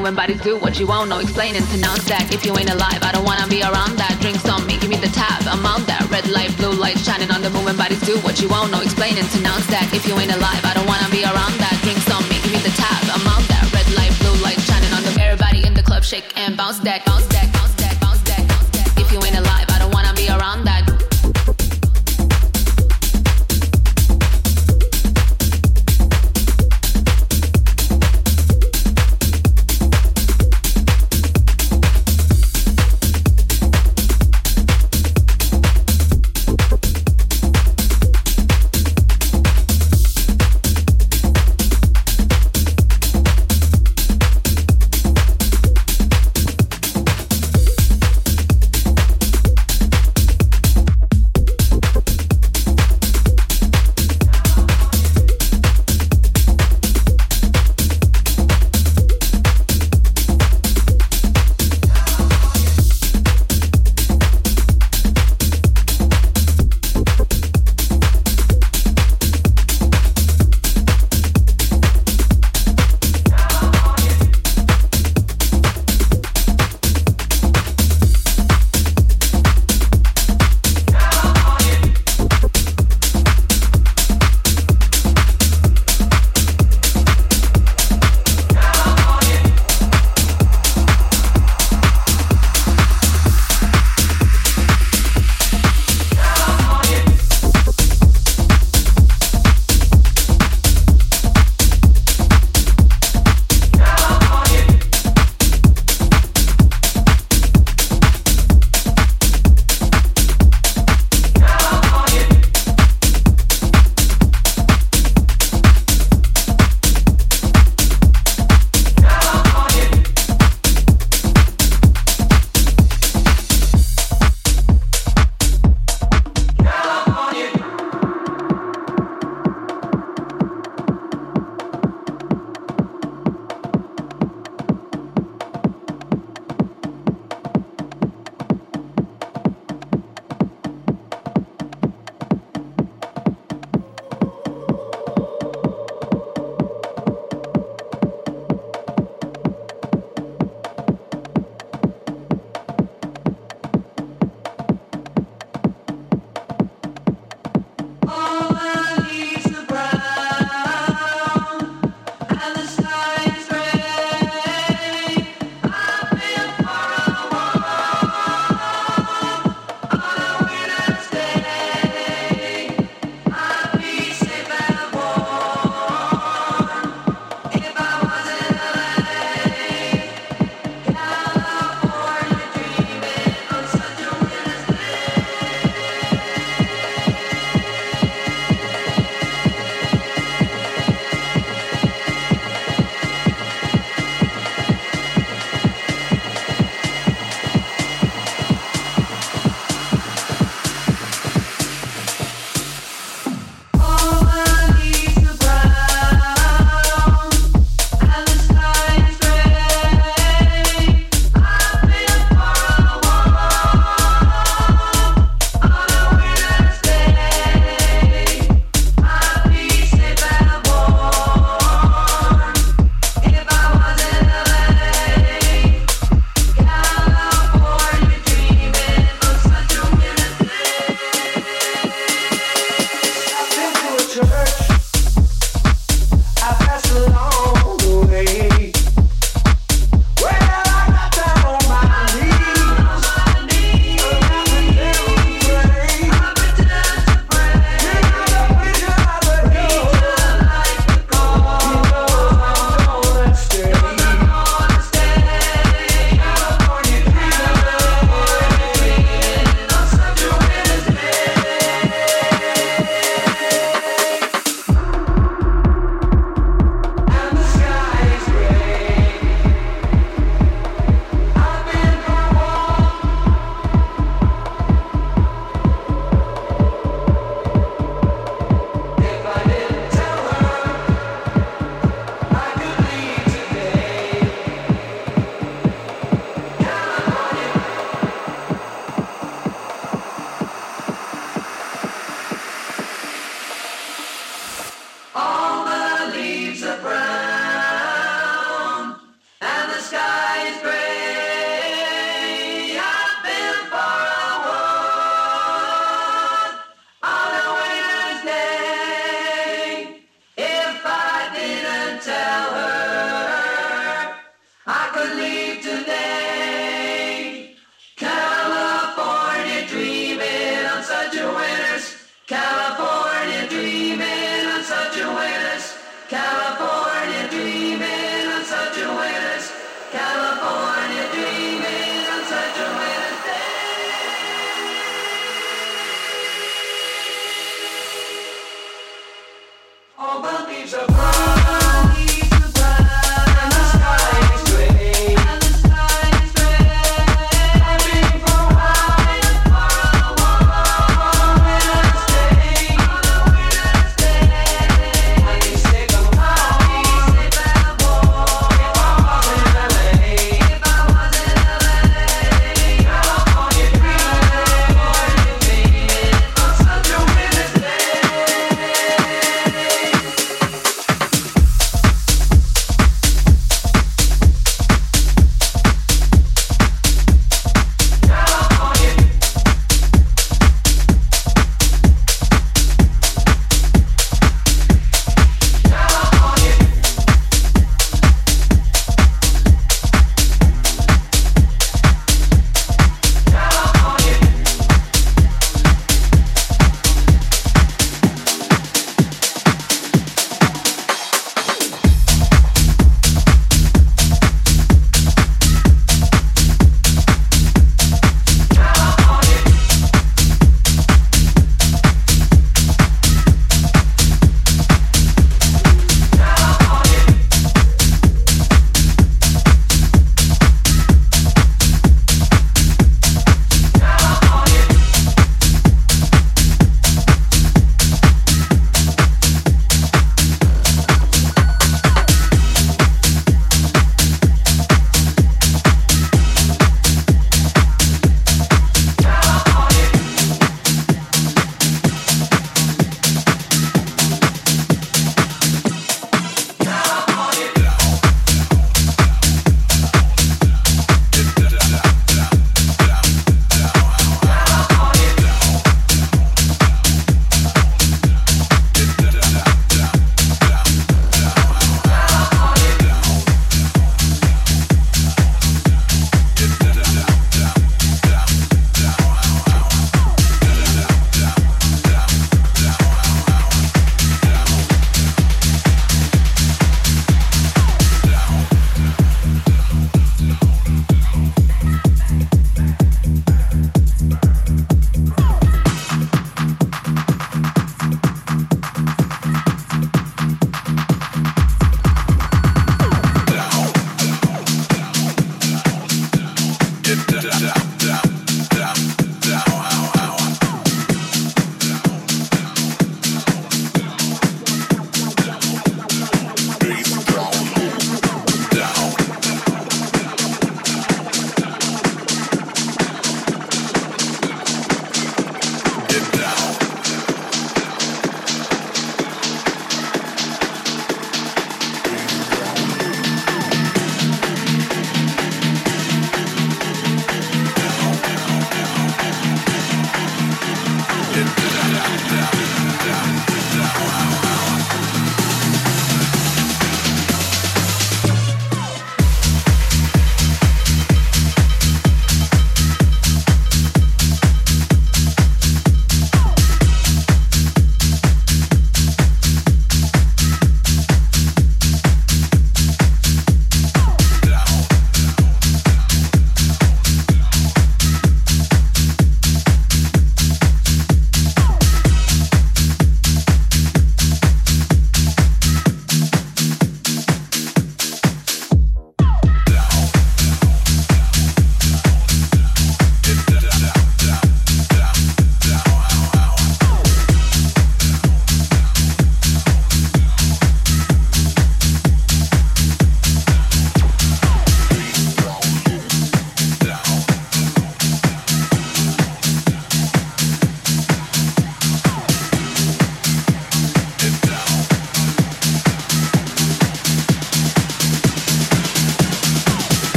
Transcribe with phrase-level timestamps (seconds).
[0.00, 1.20] moving bodies do what you won't know.
[1.20, 2.32] Explain and pronounce that.
[2.32, 4.16] If you ain't alive, I don't wanna be around that.
[4.20, 5.44] Drinks on me, give me the tab.
[5.44, 6.08] I'm on that.
[6.08, 8.80] Red light, blue light, shining on the moving bodies do what you won't know.
[8.80, 9.92] Explain and pronounce that.
[9.92, 11.76] If you ain't alive, I don't wanna be around that.
[11.84, 13.02] Drinks on me, give me the tab.
[13.12, 13.68] I'm on that.
[13.76, 17.04] Red light, blue light, shining on the everybody in the club, shake and bounce that,
[17.04, 17.29] bounce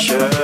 [0.00, 0.39] Sure.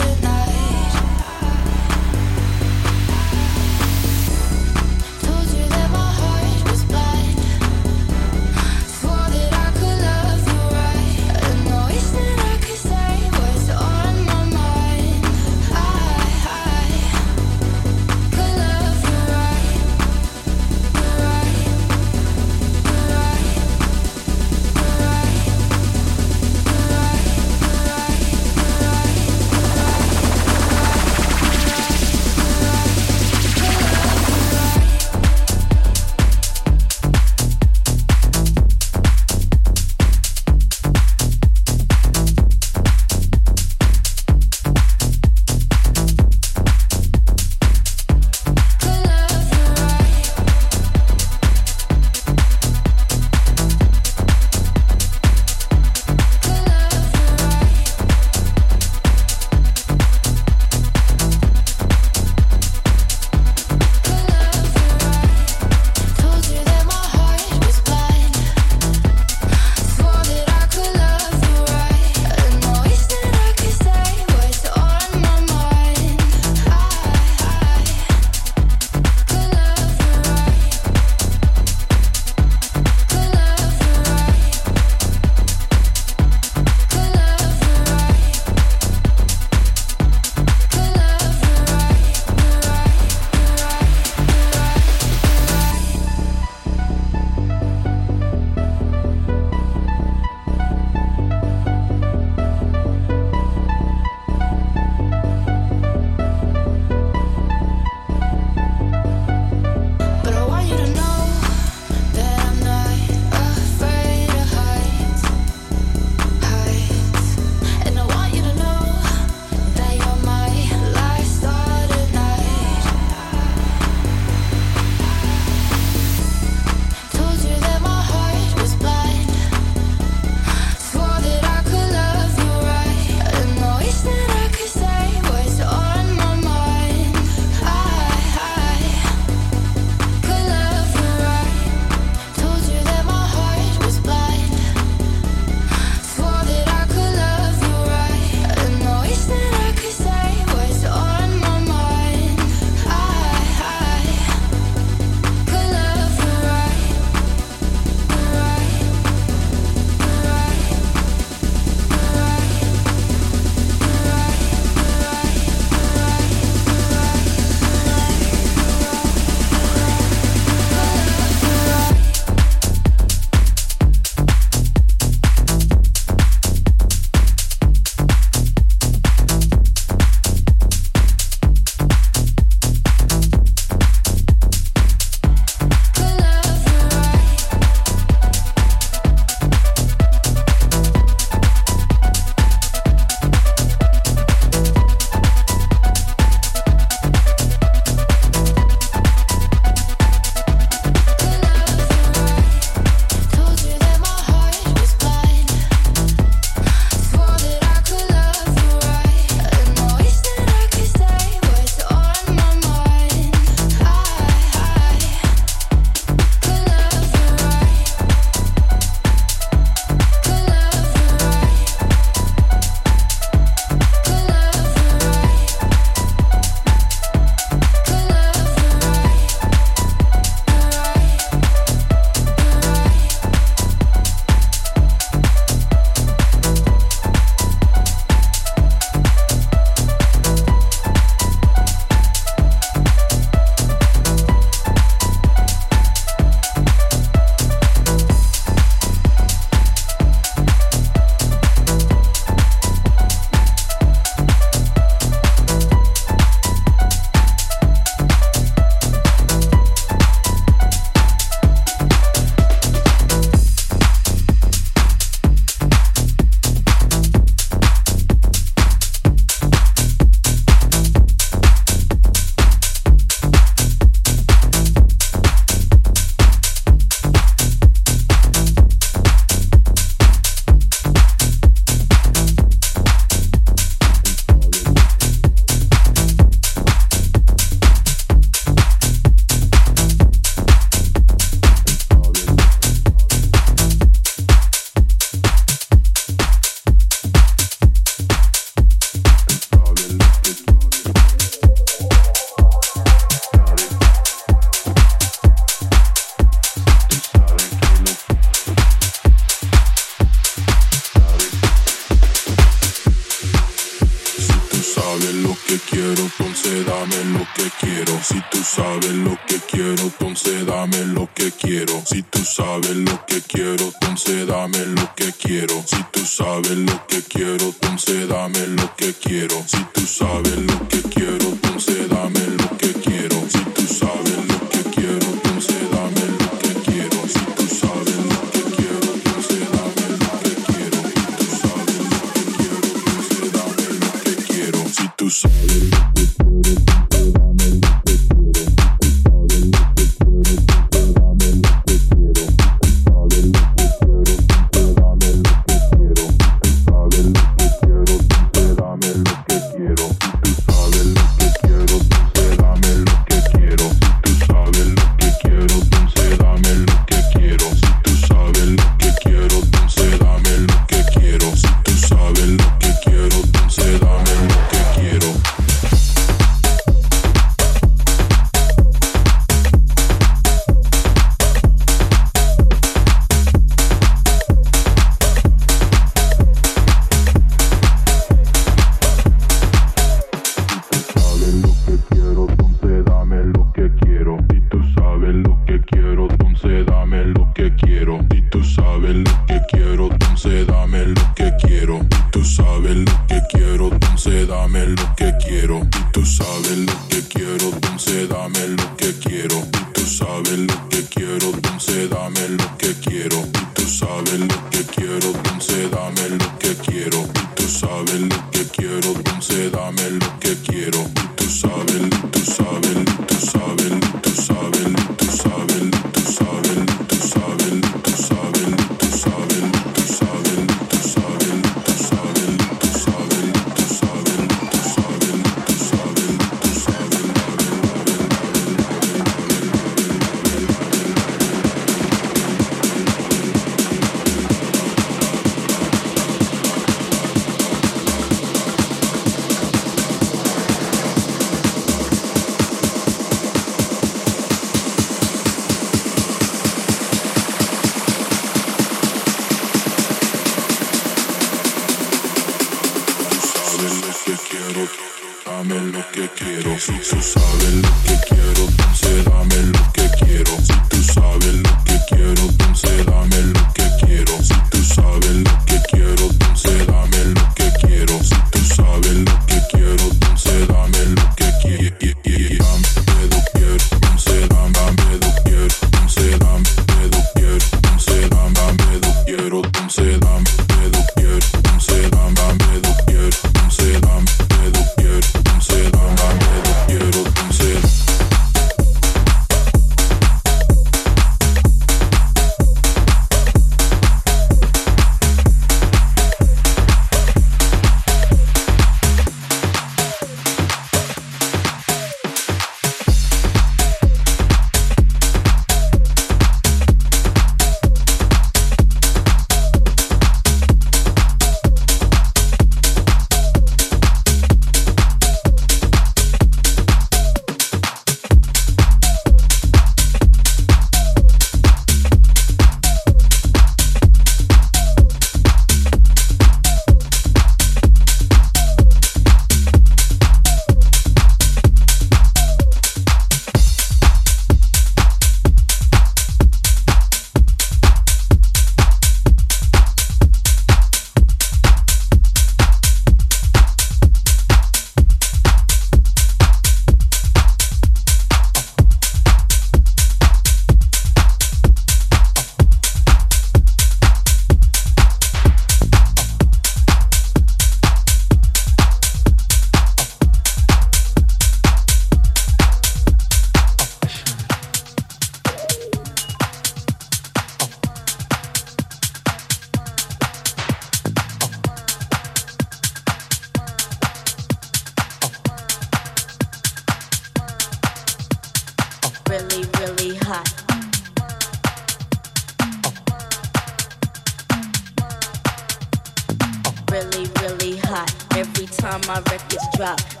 [598.87, 600.00] my records drop.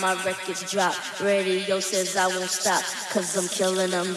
[0.00, 0.94] My records drop.
[1.20, 4.16] Radio says I won't stop, cause I'm killing them.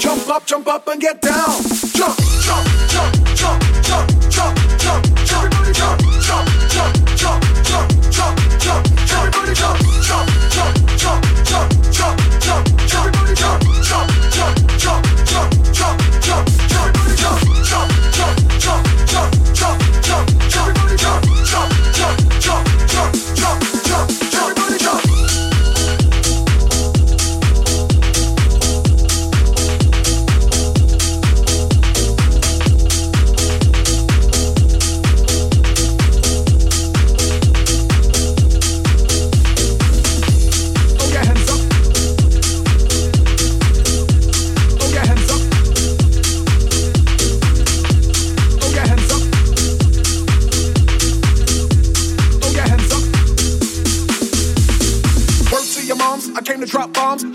[0.00, 1.60] Jump up, jump up and get down.
[1.92, 5.06] Jump, jump, jump, jump, jump, jump, jump, jump.
[5.32, 9.10] Everybody jump, jump, jump, jump, jump, jump, jump.
[9.10, 9.87] Everybody jump, jump, jump,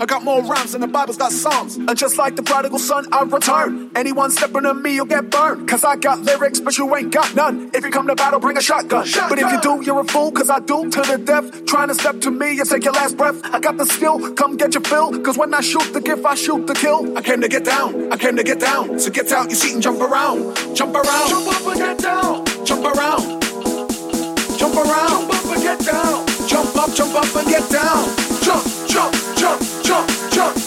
[0.04, 1.76] I got more rhymes than the Bible's got songs.
[1.76, 3.90] And just like the prodigal son, I return.
[3.96, 5.66] Anyone stepping on me, you'll get burned.
[5.66, 7.70] Cause I got lyrics, but you ain't got none.
[7.72, 9.06] If you come to battle, bring a shotgun.
[9.30, 11.64] But if you do, you're a fool, cause I do to the death.
[11.64, 13.40] Trying to step to me, you take your last breath.
[13.44, 15.18] I got the skill, come get your fill.
[15.22, 17.16] Cause when I shoot the gift, I shoot the kill.
[17.16, 19.00] I came to get down, I came to get down.
[19.00, 20.76] So get out your seat and jump around.
[20.76, 21.28] Jump around.
[21.30, 22.44] Jump up and get down.
[22.66, 23.40] Jump around.
[24.58, 25.30] Jump around.
[25.30, 26.26] Jump up and get down.
[26.46, 28.04] Jump up, jump up and get down.
[28.42, 29.14] Jump, jump,
[29.94, 30.63] jump, jump,